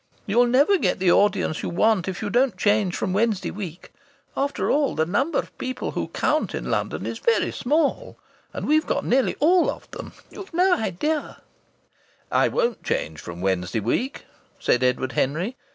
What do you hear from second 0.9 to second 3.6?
the audience you want if you don't change from Wednesday